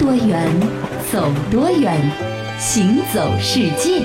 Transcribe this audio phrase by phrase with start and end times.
[0.00, 0.48] 多远，
[1.12, 2.00] 走多远，
[2.58, 4.00] 行走世界。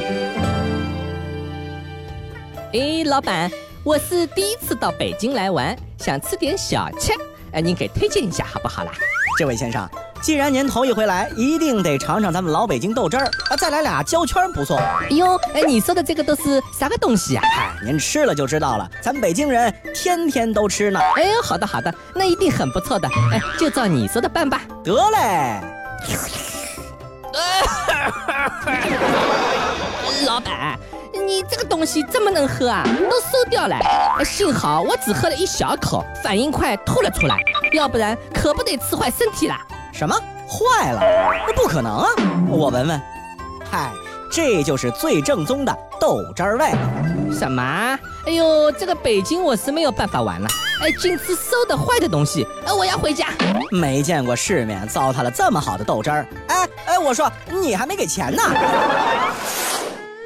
[2.73, 3.49] 哎，老板，
[3.81, 7.13] 我是第一次到北京来玩，想吃点小吃，
[7.53, 8.91] 哎，您给推荐一下好不好啦？
[9.39, 9.89] 这位先生，
[10.21, 13.55] 既然您头一回来，一定得尝尝咱们老北京豆汁儿啊！
[13.55, 14.77] 再来俩焦圈不错。
[15.11, 17.43] 哟，哎，你说的这个都是啥个东西啊？
[17.55, 18.89] 嗨，您吃了就知道了。
[19.01, 20.99] 咱北京人天天都吃呢。
[21.15, 23.07] 哎呦，好的好的，那一定很不错的。
[23.31, 24.61] 哎，就照你说的办吧。
[24.83, 25.61] 得嘞。
[30.25, 30.79] 老板，
[31.13, 32.83] 你这个东西这么能喝啊？
[33.09, 33.75] 都馊掉了。
[34.23, 37.37] 幸好我只喝了一小口，反应快吐了出来，
[37.73, 39.55] 要不然可不得吃坏身体了。
[39.91, 40.15] 什么
[40.47, 40.99] 坏了？
[41.47, 42.07] 那不可能啊！
[42.49, 43.01] 我闻闻，
[43.69, 43.91] 嗨，
[44.31, 46.71] 这就是最正宗的豆汁儿味。
[47.31, 47.63] 什么？
[48.25, 50.47] 哎呦，这个北京我是没有办法玩了。
[50.81, 53.27] 哎，净吃馊的坏的东西，哎，我要回家。
[53.71, 56.27] 没见过世面，糟蹋了这么好的豆汁儿。
[56.47, 58.43] 哎哎，我说你还没给钱呢。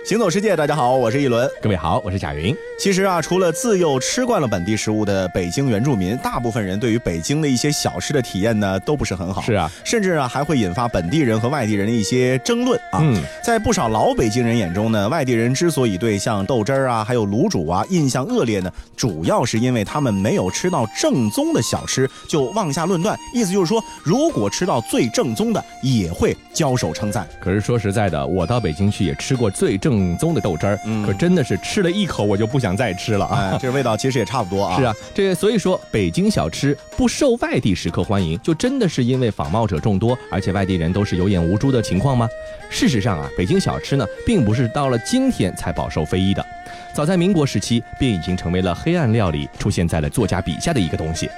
[0.10, 1.48] 行走世界，大家好，我是一轮。
[1.62, 2.56] 各位好，我是贾云。
[2.80, 9.40] 其实啊，除了自幼吃惯了本地食物的北京原住民，大部分人对于北京的一些小吃的体验呢，都不是很好。
[9.40, 12.98] 是啊，甚至啊，还会引发本地人和外地人的一些争论啊。
[13.04, 23.16] 嗯，在不少老北京人眼中呢，外地人之所以对像豆汁儿啊，还有卤煮啊印象恶劣呢，主要是因为他们没有吃到正宗的小吃就妄下论断。
[23.32, 27.28] 意思就是说，如果吃到最正宗的，也会交手称赞。
[27.40, 33.58] 可是说实在的，我到北京去也吃过最正宗的豆汁儿，可真的是吃了一口我就不想再吃了啊！
[33.62, 34.78] 这味道其实也差不多啊。
[34.80, 42.28] 是啊，这所以说北京小吃不受外地食客欢迎，就真的是因为仿冒者众多，而且外地人都是有眼无珠的情况吗？
[42.70, 46.46] 事实上啊，北京小吃呢，并不是到了今天才饱受非议的，
[46.94, 51.30] 早在民国时期便已经成为了黑暗料理，出现在了作家笔下的一个东西。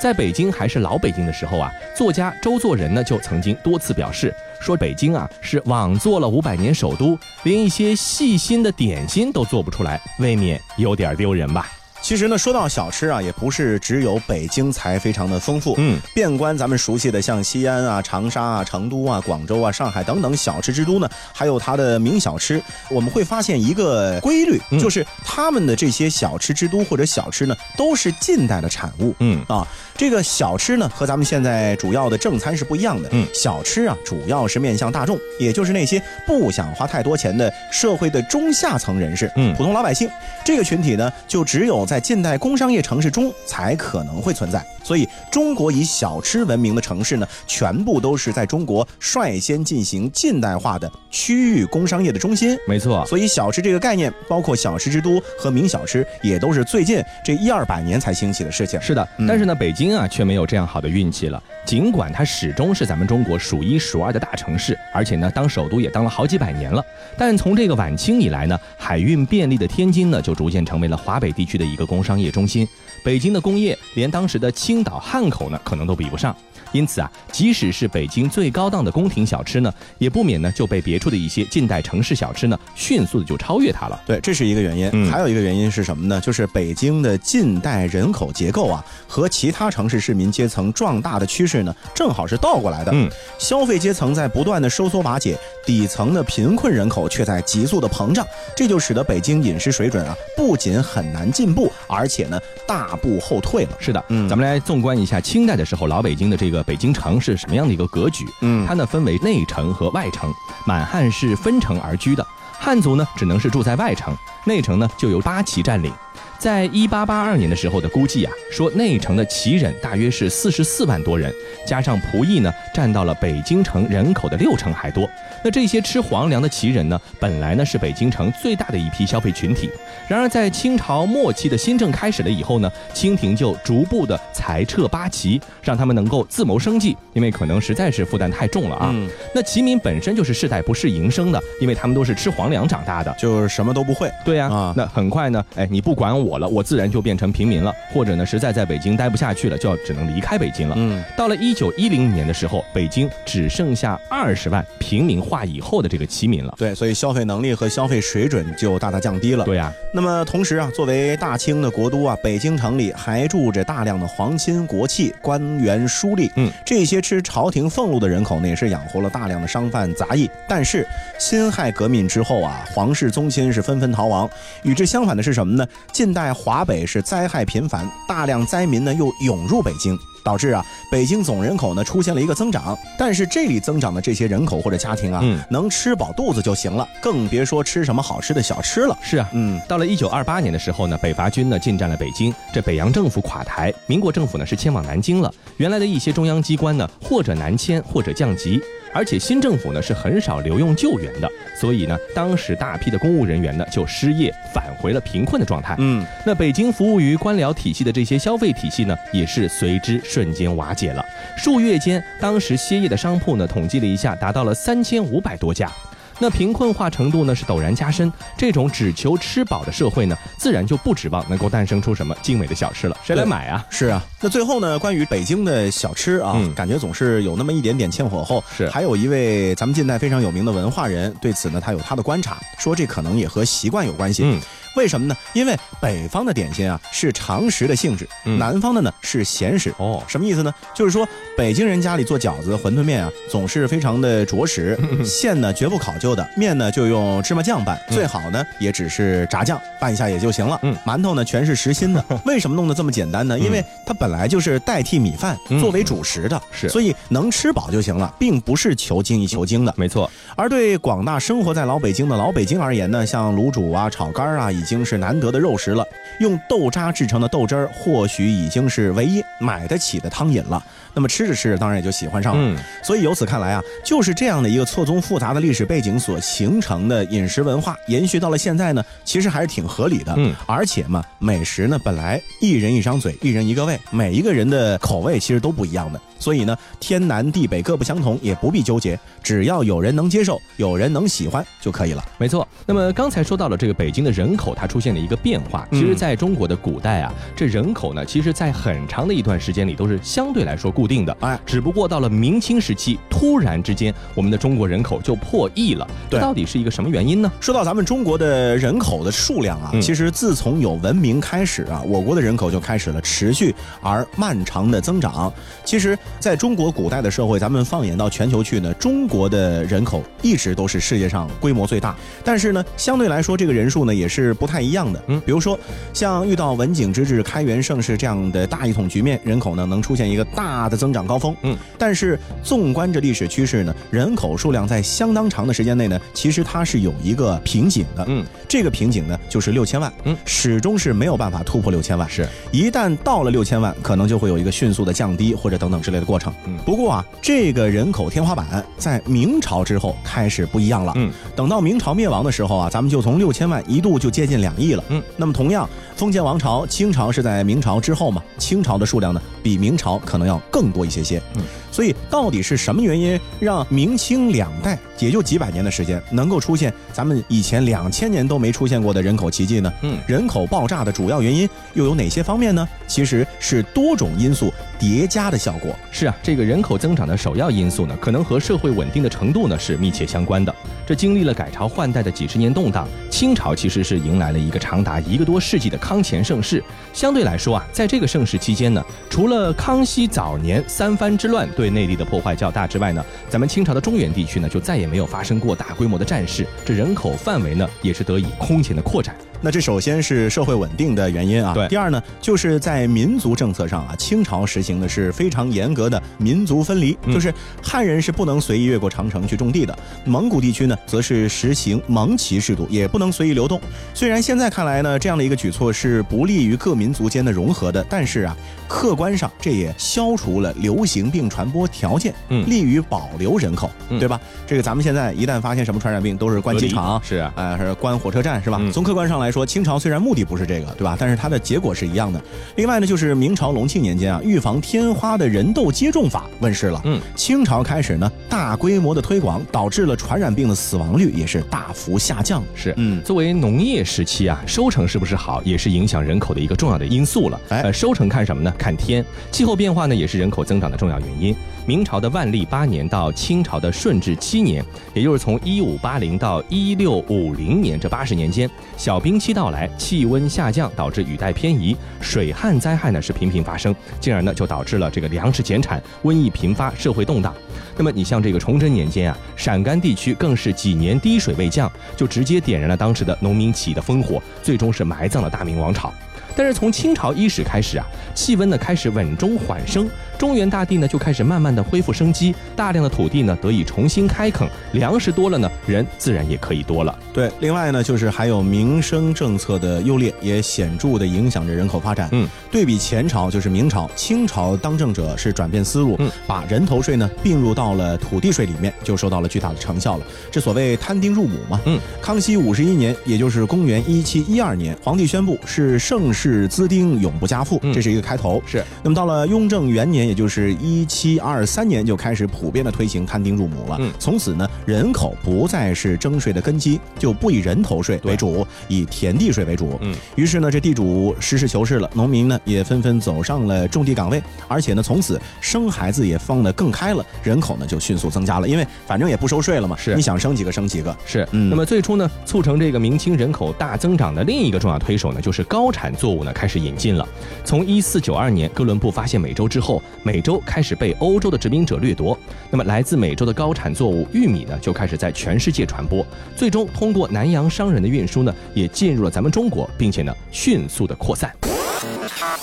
[0.00, 11.68] 在北京还是老北京的时候啊，作家周作人呢就曾经多次表示说，北京啊是枉做了五百年首都，连一些细心的点心都做不出来，未免有点丢人吧。
[12.00, 15.74] 其实呢，说到小吃啊，也不是只有北京才非常的丰富。
[15.78, 29.12] 嗯，遍观咱们熟悉的像西安啊、长沙啊、成都啊、广州啊、上海等等小吃之都呢，还有它的名小吃，我们会发现一个规律，就是他们的这些小吃之都或者小吃呢，都是近代的产物。
[29.18, 29.66] 嗯啊，
[29.98, 33.08] 这个小吃呢，和咱们现在主要的正餐是不一样的。
[33.10, 39.28] 嗯，小吃啊，主要是面向大众，也就是那些不想花太多钱的社会的中下层人士。
[39.34, 40.08] 嗯，普通老百姓
[40.44, 52.56] 这个群体呢，就只有在近代工商业城市中才可能会存在，所以中国以小吃闻名的城市呢，全部都是在中国率先进行近代化的区域工商业的中心。
[52.68, 58.80] 没错，所以小吃这个概念，包括小吃之都和名小吃，也都是最近这一二百年才兴起的事情。
[58.80, 61.42] 是的，但是呢，北京啊却没有这样好的运气了。
[61.64, 66.82] 尽管它始终是咱们中国数一数二的大城市，而且呢，当首都也当了好几百年了。
[67.16, 72.66] 但从这个晚清以来呢，海运便利的天津呢，就逐渐成为了华北地区的一个工商业中心。
[73.04, 76.34] 北京的工业连当时的青岛、汉口呢，可能都比不上。
[76.72, 84.00] 因此啊，即使是北京最高档的宫廷小吃呢，也不免呢就被别处的一些近代城市小吃呢，迅速的就超越它了。
[84.06, 84.90] 对，这是一个原因。
[84.92, 86.20] 嗯还有一个原因是什么呢？
[86.20, 92.92] 就是北京的近代人口结构啊，和其他城市市民阶层壮大的趋势呢，正好是倒过来的。
[92.94, 93.08] 嗯，
[93.38, 103.70] 消费阶层在不断的收缩瓦解，底层的贫困人口却在急速的膨胀，这就使得北京饮食水准啊，不仅很难进步，而且呢，大步后退了。
[103.80, 108.28] 是的，嗯咱们来纵观一下清代的时候，老北京的这个北京城是什么样的一个格局？
[108.40, 110.32] 嗯它呢分为内城和外城，
[110.64, 112.26] 满汉是分城而居的，
[112.58, 115.92] 汉族呢只能是住在外城，内城呢就由八旗占领。
[116.38, 121.34] 在一八八二年的时候的估计啊，说内城的旗人大约是四十四万多人，
[121.66, 125.08] 加上仆役呢，占到了北京城人口的六成还多。
[125.42, 129.68] 那这些吃皇粮的旗人呢，本来呢是北京城最大的一批消费群体。
[130.08, 138.90] 然而在清朝末期的新政开始了以后呢，清廷就逐步的裁撤八旗，让他们能够自谋生计，因为可能实在是负担太重了啊。
[138.92, 143.14] 嗯那旗民本身就是世代不是营生的，因为他们都是吃皇粮长大的。
[143.18, 144.10] 就是什么都不会。
[144.24, 150.74] 对呀、啊那很快呢，哎，你不管我了，我自然就变成平民了，或者呢，实在在北京待不下去了，就要只能离开北京了。
[150.76, 156.52] 嗯，到了一九一零年的时候，北京只剩下二十万平民化以后的这个旗民了。
[156.58, 159.44] 对，所以消费能力和消费水准就大大降低了。
[159.44, 170.28] 对呀、那么同时啊，作为大清的国都啊，北京城里还住着大量的皇亲国戚、官员书吏，嗯，这些吃朝廷俸禄的人口呢，也是养活了大量的商贩杂役。
[170.48, 170.86] 但是
[171.18, 174.28] 辛亥革命之后啊，皇室宗亲是纷纷逃亡。
[174.62, 175.66] 与之相反的是什么呢？
[175.92, 179.96] 近代在华北是灾害频繁，大量灾民呢又涌入北京。
[180.28, 182.78] 导致啊北京总人口呢出现了一个增长。
[182.98, 188.94] 但是这里增长的这些人口或者家庭啊，嗯能吃饱肚子就行了，更别说吃什么好吃的小吃了。
[189.00, 195.32] 是啊，嗯，到了一九二八年的时候呢，北伐军呢进占了北京，这北洋政府垮台，民国政府呢是迁往南京了。
[195.56, 198.60] 原来的一些中央机关呢，或者南迁，或者降级，
[198.92, 205.74] 而且新政府呢是很少留用救援的，所以呢，当时大批的公务人员呢就失业，返回了贫困的状态。
[205.78, 211.04] 嗯，那北京服务于官僚体系的这些消费体系呢，也是随之瞬间瓦解了。
[211.36, 215.70] 数月间，当时歇业的商铺呢，统计了一下，达到了三千五百多家。
[216.18, 222.96] 那贫困化程度呢是陡然加深，这种只求吃饱的社会呢，自然就不指望能够诞生出什么精美的小吃了。
[223.04, 223.64] 谁来买啊？
[223.70, 224.04] 是啊。
[224.20, 228.42] 那最后呢，关于北京的小吃啊，嗯感觉总是有那么一点点欠火候。
[228.56, 234.24] 是还有一位咱们近代非常有名的文化人，对此呢，他有他的观察，说这可能也和习惯有关系。
[234.24, 234.40] 嗯，
[234.78, 235.16] 为什么呢？
[235.32, 239.74] 因为北方的点心啊是常食的性质，嗯南方的呢是咸食。
[239.78, 240.54] 哦，什么意思呢？
[240.72, 250.56] 就是说北京人家里做饺子、馄饨面啊，总是非常的着实， 馅呢绝不考究的，面呢就用芝麻酱拌，嗯最好呢也只是炸酱拌一下也就行了。
[250.62, 253.36] 嗯馒头呢全是实心的， 为什么弄得这么简单呢？
[253.36, 259.74] 因为它本来就是代替米饭嗯作为主食的，是所以能吃饱就行了，并不是求精益求精的。
[259.76, 265.84] 没错，而对广大生活在老北京的老北京而言呢，像卤煮啊、炒肝啊，已经是难得的肉食了。
[266.20, 270.62] 用豆渣制成的豆汁儿，或许已经是唯一买得起的汤饮了。
[270.92, 272.40] 那么吃着吃着，当然也就喜欢上了。
[272.42, 280.12] 嗯，所以由此看来啊，就是这样的一个错综复杂的历史背景所形成的饮食文化，延续到了现在呢，其实还是挺合理的。
[280.16, 286.00] 嗯，而且嘛，美食呢本来一人一张嘴，一人一个胃，每一个人的口味其实都不一样的。
[286.18, 292.04] 所以呢，天南地北各不相同，也不必纠结，只要有人能接受，有人能喜欢就可以了。
[292.18, 292.46] 没错。
[292.66, 295.66] 那么刚才说到了这个北京的人口，它出现了一个变化。
[295.70, 301.16] 嗯其实，在中国的古代啊，这人口呢，其实在很长的一段时间里都是相对来说固定的。
[301.20, 305.86] 哎，只不过到了明清时期，突然之间，我们的中国人口就破亿了。
[306.10, 307.30] 对这到底是一个什么原因呢？
[307.40, 315.32] 说到咱们中国的人口的数量啊，嗯其实自从有文明开始啊，我国的人口就开始了持续而漫长的增长。
[315.64, 321.94] 其实，在中国古代的社会，咱们放眼到全球去呢，中国的人口一直都是世界上规模最大。
[322.24, 325.02] 但是呢，相对来说，这个人数呢也是不太一样的。
[325.08, 325.58] 嗯比如说，
[325.92, 331.34] 像遇到文景之治、开元盛世这样的大一统局面，人口呢能出现一个大的增长高峰。
[331.42, 338.04] 嗯，但是纵观这历史趋势呢，人口数量在相当长的时间内呢，其实它是有一个瓶颈的。
[338.08, 339.92] 嗯，这个瓶颈呢就是六千万。
[340.04, 342.08] 嗯始终是没有办法突破六千万。
[342.08, 346.32] 是，一旦到了六千万，可能就会有一个迅速的降低或者等等之类的过程。
[346.46, 350.92] 嗯不过啊，这个人口天花板在明朝之后开始不一样了。
[350.96, 354.84] 嗯，等到明朝灭亡的时候啊，咱们就从六千万一度就接近两亿了。
[354.90, 361.20] 嗯，那么同样，封建王朝、清朝是在明朝之后嘛，清朝的数量呢比明朝可能要更多一些些。
[361.34, 361.42] 嗯，
[361.72, 369.72] 所以到底是什么原因让明清两代也就几百年的时间，能够出现咱们以前两千年都没出现过的人口奇迹呢？
[369.82, 372.68] 嗯人口爆炸的主要原因又有哪些方面呢？
[372.86, 375.74] 其实是多种因素叠加的效果。
[375.90, 380.54] 是啊，这个人口增长的首要因素呢，可能和社会稳定的程度呢是密切相关的。
[380.88, 386.64] 这经历了改朝换代的几十年动荡，清朝其实是迎来了一个长达一个多世纪的康乾盛世。
[386.94, 399.14] 相对来说啊，在这个盛世期间呢，除了康熙早年三藩之乱对内地的破坏较大之外呢，咱们清朝的中原地区呢就再也没有发生过大规模的战事，这人口范围呢也是得以空前的扩展。
[399.40, 401.54] 那这首先是社会稳定的原因啊。
[401.54, 413.60] 对第二呢，就是在民族政策上啊，清朝实行的是非常严格的民族分离，嗯就是汉人是不能随意越过长城去种地的，蒙古地区呢则是实行蒙旗制度，也不能随意流动。
[413.94, 424.20] 虽然现在看来呢，这样的一个举措是不利于各民族间的融合的，但是啊，客观上这也消除了流行病传播条件，嗯利于保留人口，嗯对吧？
[424.46, 427.00] 这个咱们现在一旦发现什么传染病，都是关机场。
[427.04, 428.58] 是啊，呃，是关火车站是吧？
[428.60, 430.96] 嗯从客观上来说，清朝虽然目的不是这个，对吧？
[430.98, 432.20] 但是它的结果是一样的。
[432.56, 436.80] 另外呢，就是明朝隆庆年间啊，预防天花的人痘接种法问世了。
[436.84, 442.42] 嗯，清朝开始呢，大规模的推广，导致了传染病的死亡率也是大幅下降。
[442.54, 447.40] 是，嗯作为农业时期啊，收成是不是好，也是影响人口的一个重要的因素了。
[447.48, 448.52] 哎呃，收成看什么呢？
[448.58, 449.04] 看天。
[449.30, 451.34] 气候变化呢，也是人口增长的重要原因。
[451.66, 467.34] 明朝的万历八年到清朝的顺治七年，也就是从一五八零到一六五零年这八十年间，小冰期到来，气温下降，导致雨带偏移，水旱灾害呢是频频发生，进而呢就导致了这个粮食减产、瘟疫频发、社会动荡。
[467.76, 475.92] 那么你像这个崇祯年间啊，陕甘地区更是几年滴水未降，就直接点燃了当时的农民起义的烽火，最终是埋葬了大明王朝。
[476.36, 486.98] 但是从清朝伊始开始啊，气温呢开始稳中缓升，中原大地呢就开始慢慢的恢复生机，大量的土地呢得以重新开垦，粮食多了呢，人自然也可以多了。
[487.12, 492.08] 对，另外呢，就是还有民生政策的优劣，也显著的影响着人口发展。
[492.10, 500.04] 嗯，对比前朝，就是明朝、清朝当政者是转变思路，嗯，把人头税呢并入到了土地税里面，就收到了巨大的成效了。
[500.32, 501.60] 这所谓摊丁入亩嘛。
[501.66, 508.42] 嗯，康熙五十一年，也就是公元一七一二年，皇帝宣布是盛世滋丁，永不加赋，嗯这是一个开头。
[508.46, 513.76] 是，那么到了雍正元年，也就是一七二三年，就开始普遍的推行摊丁入亩了。
[513.78, 519.78] 嗯从此呢，人口不再是征税的根基，就不以人头税为主，以田地税为主。
[519.82, 530.96] 嗯，于是呢，这地主实事求是了，农民呢也纷纷走上了种地岗位，而且呢，从此生孩子也放得更开了，人口呢就迅速增加了，因为反正也不收税了嘛，是你想生几个生几个。
[531.04, 537.06] 是，嗯那么最初呢，促成这个明清人口大增长的另一个重要推手呢，就是高产作物呢开始引进了。
[537.44, 542.18] 从一四九二年哥伦布发现美洲之后，美洲开始被欧洲的殖民者掠夺，
[542.50, 546.04] 那么来自美洲的高产作物玉米呢，就开始在全世界传播，
[546.36, 551.34] 最终通过南洋商人的运输呢，也进入了咱们中国，并且呢，迅速的扩散。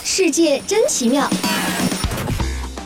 [0.03, 1.29] 世界真奇妙。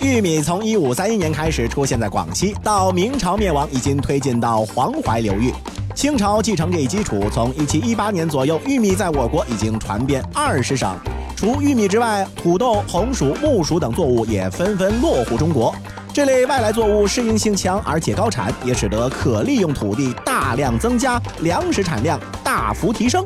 [0.02, 5.54] 玉米从一五三一年开始出现在广西，到明朝灭亡已经推进到黄淮流域。
[6.00, 10.98] 清朝继承这一基础，从一七一八年左右，玉米在我国已经传遍二十省。
[11.36, 15.76] 除玉米之外，土豆、红薯、木薯等作物也纷纷落户中国。
[16.14, 23.26] 这类外来作物适应性强，而且高产，也使得可利用土地大量增加，粮食产量大幅提升。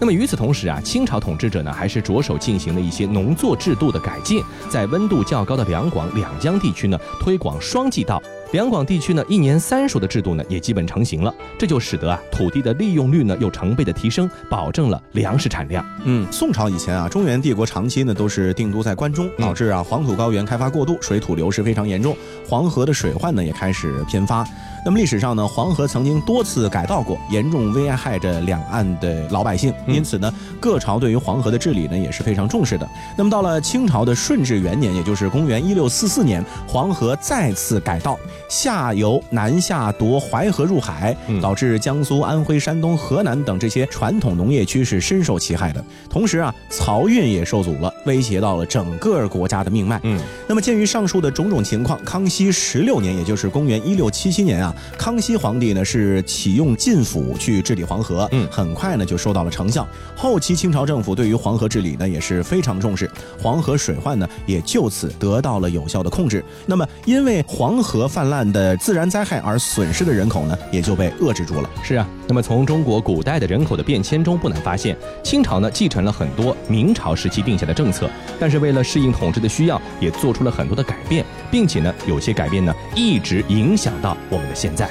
[0.00, 8.20] 那么与此同时啊，清朝统治者呢还是着手进行了一些农作制度的改进，在温度较高的两广、两江地区呢推广双季稻。
[8.54, 15.84] 两广地区呢一年三熟的制度呢也基本成型了，这就使得啊土地的利用率呢又成倍的提升，保证了粮食产量。
[16.04, 22.16] 嗯，宋朝以前啊，中原帝国长期呢都是定都在关中，嗯导致啊黄土高原开发过度，水土流失非常严重，
[22.48, 24.46] 黄河的水患呢也开始频发。
[24.84, 29.72] 那么历史上呢，黄河曾经多次改道过，严重危害着两岸的老百姓。
[29.86, 32.86] 嗯因此呢，各朝对于黄河的治理呢也是非常重视的。
[33.16, 45.82] 那么到了清朝的顺治元年，也就是公元一六四四年，黄河再次改道，下游南下夺淮河入海，嗯导致江苏、安徽、山东、河南等这些传统农业区是深受其害的。
[46.10, 50.00] 同时啊，漕运也受阻了，威胁到了整个国家的命脉。
[50.02, 59.86] 嗯，那么鉴于上述的种种情况，康熙十六年，也就是公元一六七七年啊，康熙皇帝呢是启用禁府去治理黄河，嗯很快呢就收到了成效。
[60.16, 66.44] 后期清朝政府对于黄河治理呢也是非常重视，黄河水患呢也就此得到了有效的控制。
[66.66, 71.70] 那么因为黄河泛滥的自然灾害而损失的人口呢也就被遏制住了。
[71.82, 84.88] 是啊，那么从中国古代的人口的变迁中，不难发现，清朝呢继承了很多明朝时期定下的政策，但是为了适应统治的需要，也做出了很多的改变，并且呢，有些改变呢一直影响到我们的现在。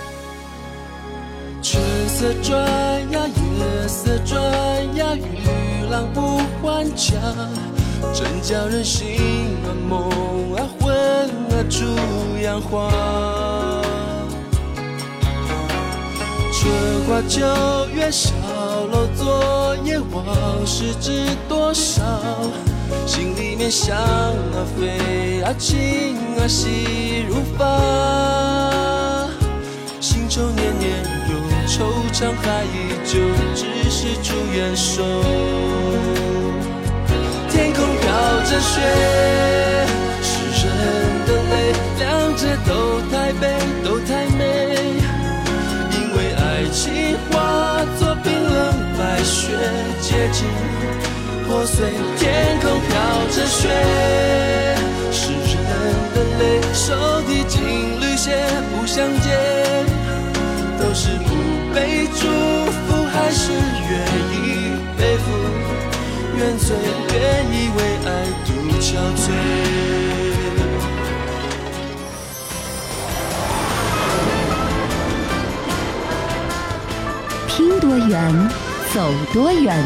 [1.63, 2.61] 春色转
[3.09, 4.39] 呀，夜色转
[4.95, 7.15] 呀，与浪不还家，
[8.13, 9.17] 真叫人心
[9.65, 10.11] 啊梦
[10.53, 11.85] 啊魂啊逐
[12.43, 12.91] 样花。
[16.51, 16.71] 春
[17.07, 17.41] 花秋
[17.95, 18.29] 月，小
[18.91, 20.23] 楼昨夜，往
[20.67, 22.03] 事知多少？
[23.07, 28.62] 心里面想啊飞啊情啊细如发。
[30.33, 30.89] 新愁年年
[31.29, 31.33] 有
[31.67, 31.77] 惆
[32.11, 32.75] 怅，还依
[33.05, 33.19] 旧
[33.53, 33.61] 只
[33.91, 35.03] 是祝愿手。
[37.51, 38.09] 天空飘
[38.41, 38.81] 着雪，
[40.23, 40.33] 是
[40.65, 40.67] 人
[41.27, 41.53] 的泪，
[41.99, 42.71] 两者都
[43.11, 43.43] 太悲，
[43.83, 44.41] 都太美。
[45.91, 49.51] 因为爱情化作冰冷白雪，
[50.01, 50.47] 结晶
[51.47, 51.93] 破碎。
[52.17, 52.91] 天空飘
[53.29, 53.69] 着雪，
[55.11, 55.61] 是人
[56.15, 57.61] 的泪，手提金
[58.01, 58.31] 缕鞋
[58.71, 59.29] 不相见，
[60.95, 61.29] 是不
[61.73, 62.27] 被祝
[62.71, 63.99] 福，还是愿
[64.31, 65.25] 意背负
[66.37, 66.75] 原罪，
[67.11, 67.17] 愿
[67.51, 68.07] 意为爱
[68.45, 69.23] 独憔悴。
[77.47, 78.49] 听多远，
[78.93, 79.83] 走多远，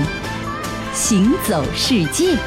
[0.93, 2.37] 行走世界。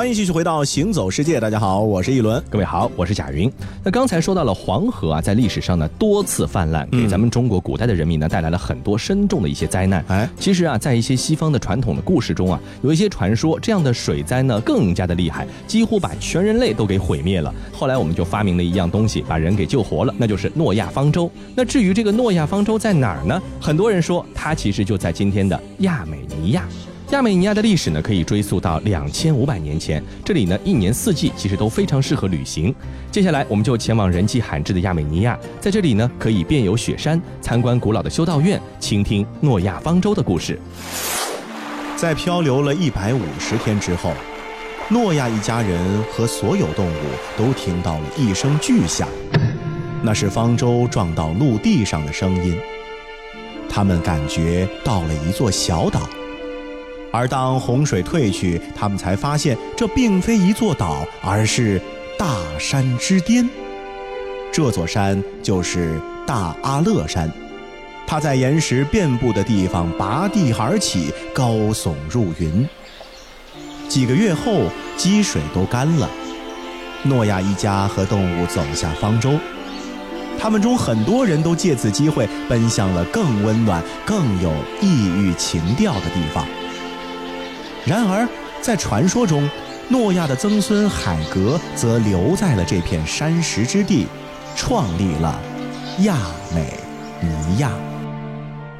[0.00, 2.42] 欢迎继续回到《行走世界》，大家好，我是一轮。
[2.48, 3.52] 各位好，我是贾云。
[3.84, 10.02] 那刚才说到了黄河啊，在历史上呢多次泛滥，给咱们中国古代的人民呢带来了很多深重的一些灾难。
[10.08, 17.54] 哎，其实啊，在一些西方的传统的故事中啊，有一些传说，这样的水灾呢更加的厉害，几乎把全人类都给毁灭了。
[17.70, 21.30] 后来我们就发明了一样东西，把人给救活了，那就是诺亚方舟。
[21.54, 23.38] 那至于这个诺亚方舟在哪儿呢？
[23.60, 26.66] 很多人说它其实就在今天的亚美尼亚。
[27.10, 30.00] 亚美尼亚的历史呢，可以追溯到两千五百年前。
[30.24, 32.72] 这里呢，一年四季其实都非常适合旅行。
[33.10, 40.56] 接下来，我们就前往人迹罕至的亚美尼亚，在这里呢，可以遍游雪山，参观古老的修道院，倾听诺亚方舟的故事。
[41.96, 44.12] 在漂流了一百五十天之后，
[44.88, 47.00] 诺亚一家人和所有动物
[47.36, 49.08] 都听到了一声巨响，
[50.00, 52.56] 那是方舟撞到陆地上的声音。
[53.68, 56.08] 他们感觉到了一座小岛。
[57.12, 61.80] 而当洪水退去，他们才发现这并非一座岛，而是
[62.18, 63.48] 大山之巅。
[64.52, 67.30] 这座山就是大阿勒山，
[68.06, 72.68] 它在岩石遍布的地方拔地而起，高耸入云。
[73.88, 74.64] 几个月后，
[74.96, 76.08] 积水都干了，
[77.02, 79.32] 诺亚一家和动物走下方舟，
[80.38, 86.46] 他们中很多人都借此机会奔向了更温暖、更有异域情调的地方。
[87.86, 88.28] 然而，
[88.60, 89.48] 在传说中，
[89.88, 94.06] 诺亚的曾孙海格则留在了这片山石之地，
[94.54, 95.40] 创立了
[96.00, 96.16] 亚
[96.54, 96.74] 美
[97.20, 97.72] 尼亚。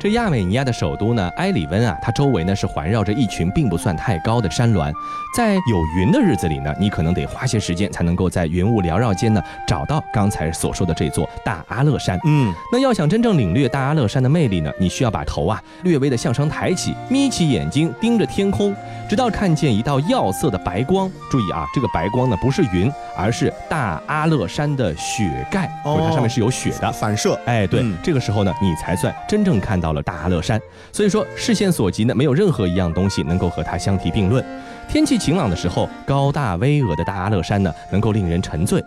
[0.01, 4.91] 这亚美尼亚的首都呢，埃里温啊，它周围呢是环绕着一群并不算太高的山峦。
[5.37, 12.19] 在有云的日子里呢，你可能得花些时间才能够在云雾缭绕间呢找到刚才所说的这座大阿勒山。
[12.25, 18.75] 嗯，那要想真正领略大阿勒山的魅力呢，你需要把头啊略微的向上抬起，眯起眼睛盯着天空，
[19.11, 21.11] 直到看见一道耀色的白光。
[21.29, 26.93] 注意啊，这个白光呢不是云，而是大阿勒山的雪盖，哦它上面是有雪的。
[26.93, 27.37] 反射。
[27.45, 30.61] 哎，对，嗯这个时候呢，你才算真正看到了大阿勒山。
[30.93, 34.45] 所以说，视线所及呢，没有任何一样东西能够和它相提并论。
[34.89, 38.81] 天气晴朗的时候，高大巍峨的大阿勒山呢，能够令人沉醉。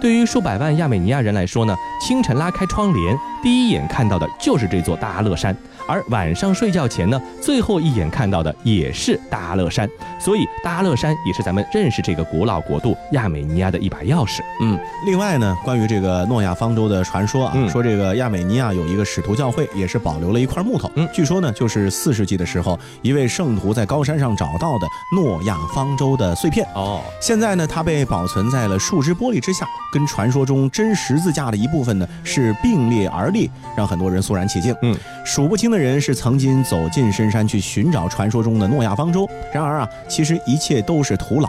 [0.00, 5.56] 对于数百万亚美尼亚人来说呢，清晨拉开窗帘，第一眼看到的就是这座大阿勒山，
[5.88, 9.88] 而晚上睡觉前呢，最后一眼看到的也是大阿勒山。
[10.18, 14.40] 所以，大阿勒山也是咱们认识这个古老国度亚美尼亚的一把钥匙。
[14.60, 20.90] 嗯，另外呢，关于这个诺亚方舟的传说啊，嗯说这个亚美尼亚有一个使徒教会，也是保留了一块木头。
[20.96, 26.66] 嗯据说呢，就是四世纪的时候，一位圣徒在高山上找到的诺亚方舟的碎片。
[26.74, 34.74] 哦，现在呢，它被保存在了树脂玻璃之下，跟传说中真十字架的一部分呢是并列而立，让很多人肃然起敬。
[34.82, 41.48] 嗯，数不清的人是曾经走进深山去寻找传说中的诺亚方舟，然而啊，其实一切都是徒劳。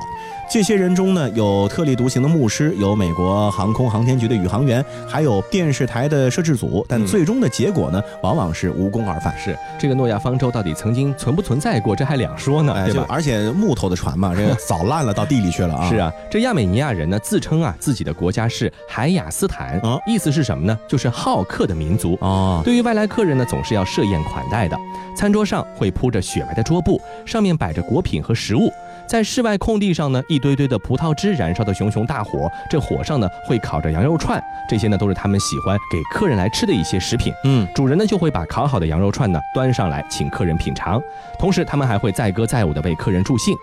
[0.51, 9.38] 这些人中呢，有特立独行的牧师，有美国航空航天局的宇航员，还有电视台的摄制组，但嗯最终的结果呢，往往是无功而返。
[9.38, 13.05] 是这个诺亚方舟到底曾经存不存在过，这还两说呢，哎，对吧？
[13.07, 15.85] 就而且木头的船嘛，这个早烂了，到地里去了啊。
[15.89, 20.75] 是，啊，这亚美尼亚人呢自称啊自己的国家是海雅斯坦，啊意思是什么呢？
[20.88, 22.17] 就是好客的民族。
[22.21, 24.75] 哦，对于外来客人呢，总是要设宴款待的。
[25.15, 28.71] 餐桌上会铺着雪白的桌布，上面摆着果品和食物。
[29.10, 37.34] 在室外空地上呢，一堆堆的葡萄汁燃烧的熊熊大火，这火上呢会烤着羊肉串，这些呢都是他们喜欢给客人来吃的一些食品。
[37.43, 41.02] 嗯，主人呢就会把烤好的羊肉串呢端上来，请客人品尝。
[41.39, 43.56] 同时，他们还会载歌载舞的为客人助兴。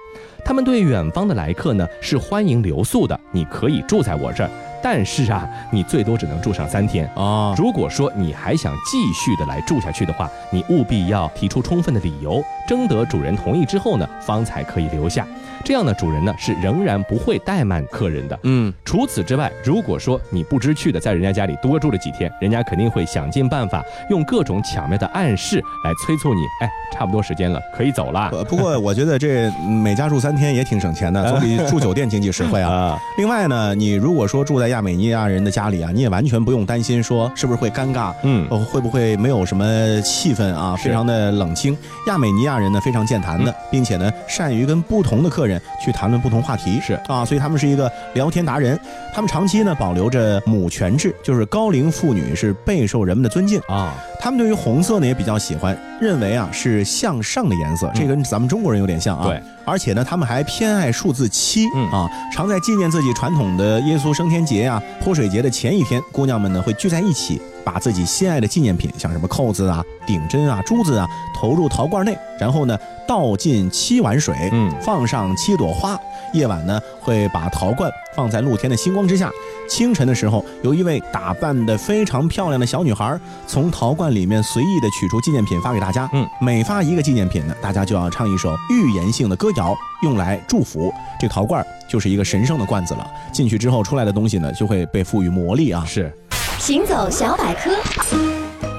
[0.45, 4.51] 他们对远方的来客呢是欢迎留宿的，你可以住在我这儿，
[4.88, 7.11] 但是啊，你最多只能住上三天。
[7.16, 15.27] 啊，如果说你还想继续的来住下去的话，你务必要提出充分的理由，征得主人同意之后呢，方才可以留下。
[15.64, 18.38] 这样呢，主人呢是仍然不会怠慢客人的。
[18.42, 28.31] 嗯，除此之外，如果说你不知趣的在人家家里多住了几天，人家肯定会想尽办法，用各种巧妙的暗示来催促你，哎，差不多时间了，可以走了。
[28.33, 29.51] 呃不过我觉得这
[29.83, 32.71] 每家住三天也挺省钱的，总比住酒店经济实惠啊。
[32.71, 41.77] 啊，另外呢，你如果说住在亚美尼亚人的家里啊，你也完全不用担心说是不是会尴尬，嗯，哦，会不会没有什么气氛啊，非常的冷清。
[42.07, 48.79] 亚美尼亚人呢非常健谈的，并且呢善于跟不同的客人去谈论不同话题，是啊，所以他们是一个聊天达人。
[49.14, 53.59] 他们长期呢保留着母权制，就是高龄妇女是备受人们的尊敬。
[53.69, 59.25] 啊，他们对于红色呢也比较喜欢，认为啊是向上的颜色，这跟咱们中国人有点像啊。
[59.25, 75.99] 对，而且呢，他们还偏爱数字七、嗯啊，常在纪念自己传统的耶稣升天节啊、泼水节的前一天，姑娘们呢会聚在一起，把自己心爱的纪念品，像什么扣子啊、顶针啊、珠子啊，投入陶罐内，然后呢倒进七碗水，嗯放上七朵花。
[76.33, 79.31] 夜晚呢，会把陶罐放在露天的星光之下。
[79.69, 86.09] 清晨的时候，有一位打扮的非常漂亮的小女孩，从陶罐里面随意的取出纪念品发给大家。
[86.13, 90.93] 嗯，每发一个纪念品呢，大家就要唱一首预言性的歌谣，用来祝福。
[91.21, 95.85] 这陶罐就是一个神圣的罐子了，进去之后出来的东西呢，就会被赋予魔力啊。
[95.87, 96.13] 是。
[96.59, 97.71] 行走小百科，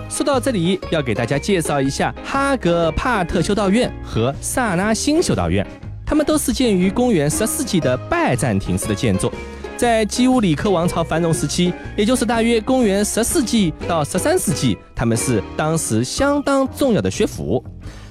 [0.10, 5.66] 说到这里，要给大家介绍一下哈格帕特修道院和萨拉星修道院，
[6.08, 9.30] 它们都是建于公元十世纪的拜占庭式的建筑。
[9.76, 17.64] 在基乌里克王朝繁荣时期，也就是大约公元十世纪到十三世纪，他们是当时相当重要的学府。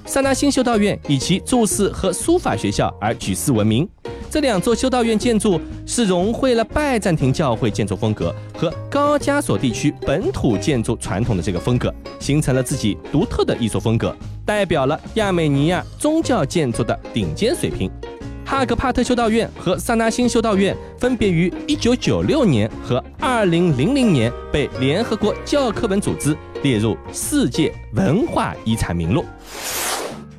[0.04, 3.88] 萨拉辛修道院以其注释和书法学校而举世闻名。
[4.30, 14.14] 这两座修道院建筑是融汇了拜占庭教会建筑风格和高加索地区本土建筑传统的这个风格，形成了自己独特的艺术风格，
[14.46, 17.90] 代表了亚美尼亚宗教建筑的顶尖水平。
[18.46, 29.24] 哈格帕特修道院和萨拉辛修道院分别于1996年和2000年被联合国教科文组织列入世界文化遗产名录。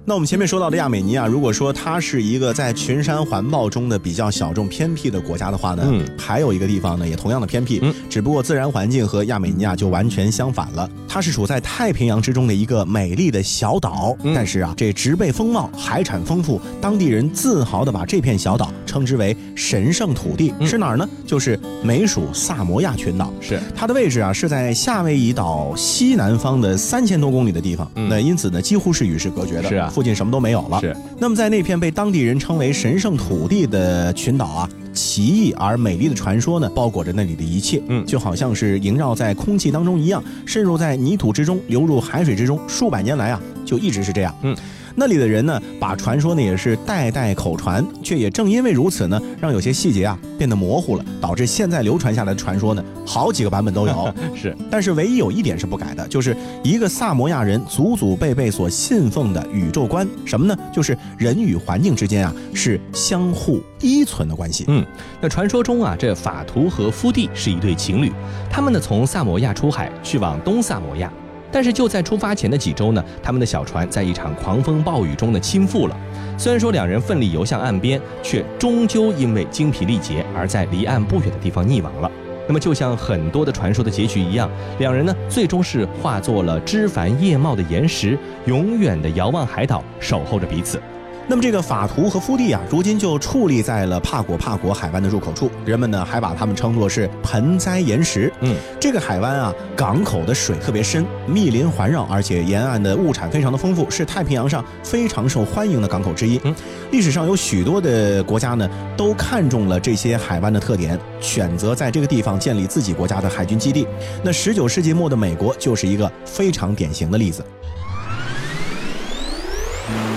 [0.10, 10.90] 那我们前面说到的亚美尼亚，如果说它是一个在群山环抱中的比较小众偏僻的国家的话呢，嗯还有一个地方呢也同样的偏僻，嗯只不过自然环境和亚美尼亚就完全相反了。
[11.10, 21.06] 它是处在太平洋之中的一个美丽的小岛，嗯但是啊，这植被丰茂，海产丰富，当地人自豪地把这片小岛称之为神圣土地，嗯是哪儿呢？
[21.26, 23.34] 就是美属萨摩亚群岛。
[23.42, 30.80] 是它的位置啊是在夏威夷岛西南方的三千多公里的地方，嗯那因此呢几乎是与世隔绝的，是啊附近什么都没有了。
[30.80, 44.36] 是，那么在那片被当地人称为神圣土地的群岛啊，奇异而美丽的传说呢，包裹着那里的一切，嗯就好像是萦绕在空气当中一样，渗入在泥土之中，流入海水之中，数百年来啊，就一直是这样。
[44.44, 44.56] 嗯。
[45.00, 54.12] 那里的人呢，把传说呢也是代代口传，却也正因为如此呢，让有些细节啊变得模糊了，导致现在流传下来的传说呢，好几个版本都有。
[54.36, 60.58] 是，但是唯一有一点是不改的，就是一个萨摩亚人祖祖辈辈所信奉的宇宙观，什么呢？
[60.74, 64.66] 就是人与环境之间啊是相互依存的关系。
[64.68, 64.84] 嗯，
[65.22, 68.12] 那传说中啊，这法图和夫蒂是一对情侣，
[68.50, 71.14] 他们呢从萨摩亚出海去往东萨摩亚，
[71.52, 75.98] 但是就在出发前的几周呢，他们的小船在一场狂风暴雨中呢倾覆了。
[76.38, 82.12] 虽然说两人奋力游向岸边，却终究因为精疲力竭而在离岸不远的地方溺亡了。
[82.48, 90.82] 那么就像很多的传说的结局一样，两人呢最终是化作了枝繁叶茂的岩石，永远的遥望海岛，守候着彼此。
[91.30, 98.32] 那么这个法图和夫地啊，如今就矗立在了帕果帕果海湾的入口处，人们呢还把它们称作是盆栽岩石。
[98.40, 106.40] 嗯，这个海湾啊，港口的水特别深，密林环绕，而且沿岸的物产非常的丰富，是太平洋上非常受欢迎的港口之一。
[106.46, 106.56] 嗯，
[106.92, 113.86] 历史上有许多的国家呢，都看中了这些海湾的特点，选择在这个地方建立自己国家的海军基地。
[114.24, 117.44] 那十九世纪末的美国就是一个非常典型的例子。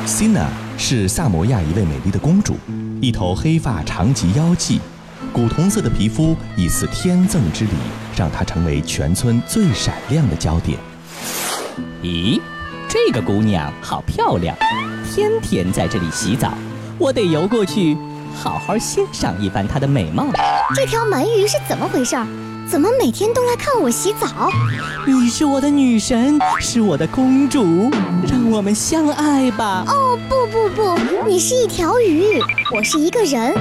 [0.06, 0.46] Sina
[0.82, 2.56] 是萨摩亚一位美丽的公主，
[3.02, 4.80] 一头黑发长及腰际，
[5.30, 7.70] 古铜色的皮肤疑似天赠之礼，
[8.16, 10.78] 让她成为全村最闪亮的焦点。
[12.02, 12.40] 咦，
[12.88, 14.56] 这个姑娘好漂亮，
[15.12, 16.54] 天天在这里洗澡，
[16.98, 17.94] 我得游过去，
[18.34, 20.28] 好好欣赏一番她的美貌。
[20.74, 22.26] 这条鳗鱼是怎么回事儿？
[22.70, 24.48] 怎么每天都来看我洗澡？
[25.04, 27.90] 你是我的女神，是我的公主，
[28.28, 29.82] 让我们相爱吧。
[29.88, 32.40] 哦不不不，你是一条鱼，
[32.72, 33.52] 我是一个人，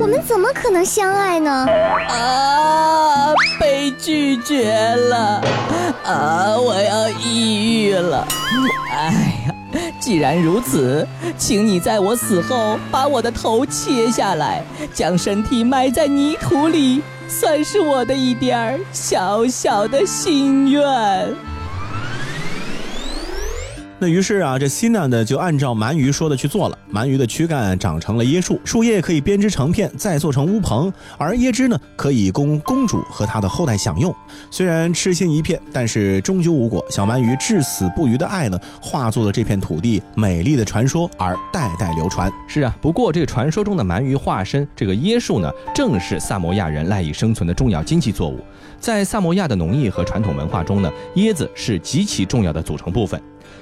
[0.00, 1.64] 我们怎么可能相爱呢？
[2.08, 5.40] 啊，被拒绝了，
[6.04, 8.26] 啊，我要抑郁了。
[8.90, 9.54] 哎呀，
[10.00, 11.06] 既然如此，
[11.38, 21.55] 请你在我死后把我的头切下来，将身体埋在泥土里，算是我的一点儿小小的心愿。
[23.98, 26.78] 那于是啊，这 Sina 呢就按照鳗鱼说的去做了。
[26.92, 34.14] 鳗鱼的躯干长成了椰树，树叶可以编织成片，再做成屋棚，而椰汁呢可以供公主和她的后代享用。
[34.50, 36.84] 虽然痴心一片，但是终究无果。
[36.90, 42.30] 小鳗鱼至死不渝的爱呢，化作了这片土地美丽的传说，而代代流传。
[42.46, 48.40] 是啊，不过这个传说中的鳗鱼化身这个椰树呢，正是萨摩亚人赖以生存的重要经济作物。
[48.78, 53.18] 在萨摩亚的农业和传统文化中呢，椰子是极其重要的组成部分。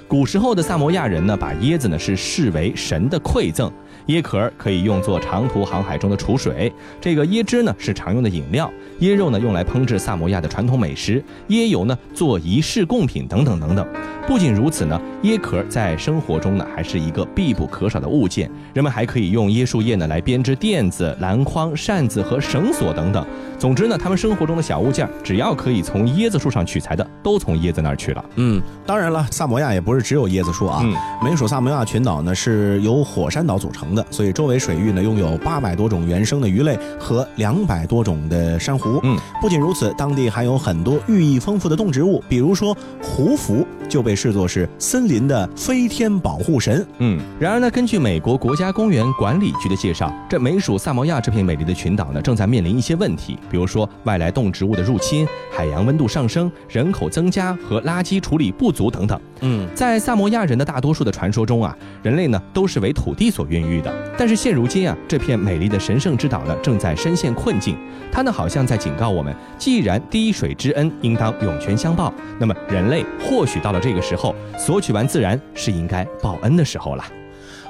[0.06, 3.72] 古时候的萨摩亚人呢，把椰子呢是视为神的馈赠。
[4.08, 13.86] 椰壳可以用作长途航海中的储水，这个椰汁呢是常用的饮料，椰肉呢用来烹制萨摩亚的传统美食，椰油呢做仪式贡品等等等等。
[14.26, 23.24] 不仅如此呢，椰壳在生活中呢还是一个必不可少的物件，人们还可以用椰树叶呢来编织垫子、篮筐、扇子和绳索等等。
[23.58, 28.24] 总之呢，他们生活中的小物件，只要可以从椰子树上取材的，都从椰子那儿去了。
[28.36, 30.80] 嗯，当然了，萨摩亚也不是只有椰子树啊。
[30.82, 33.93] 嗯美属萨摩亚群岛呢是由火山岛组成的。
[33.94, 38.98] 成的，所以周围水域呢拥有八百多种原生的鱼类和两百多种的珊瑚。
[39.02, 46.84] 嗯，不仅如此，当地还有很多寓意丰富的动植物，比如说胡蝠就被视作是森林的飞天保护神。
[46.98, 59.20] 嗯，然而呢，根据美国国家公园管理局的介绍，这美属萨摩亚这片美丽的群岛呢，正在面临一些问题，比如说外来动植物的入侵、海洋温度上升、人口增加和垃圾处理不足等等。
[59.46, 63.92] 嗯，在萨摩亚人的大多数的传说中啊，人类呢都是为土地所孕育的。
[64.16, 67.76] 但是现如今啊，这片美丽的神圣之岛呢，正在深陷困境。
[68.10, 77.04] 它呢，好像在警告我们：既然滴水之恩应当涌泉相报，那么人类或许到了这个时候，索取完自然是应该报恩的时候了。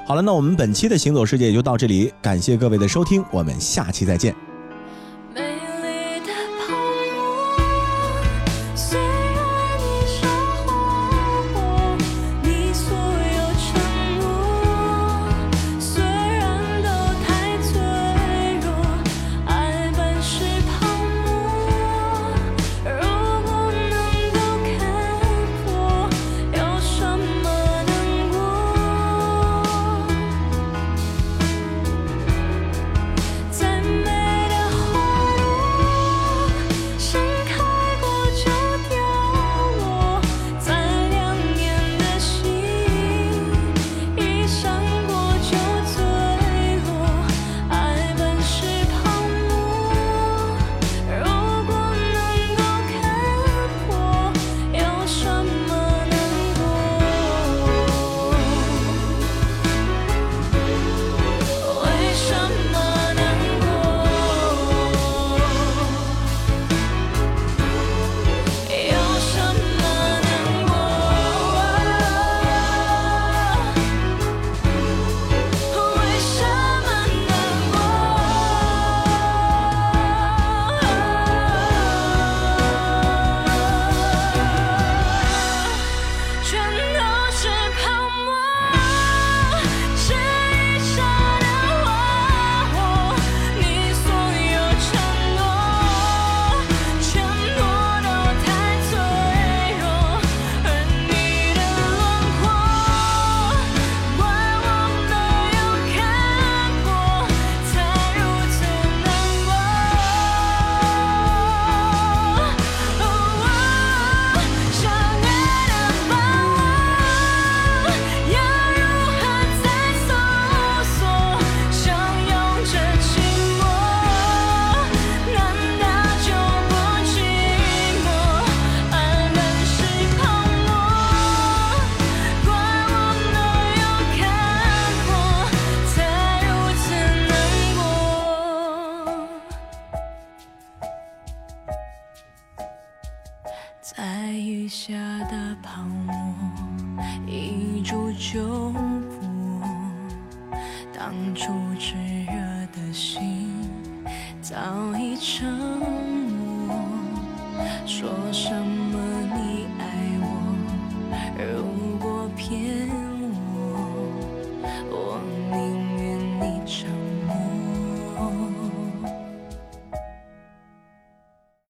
[0.07, 4.44] 好了，那我们本期的行走世界就到这里，感谢各位的收听，我们下期再见。